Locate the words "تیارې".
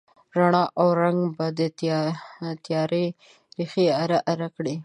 2.65-3.05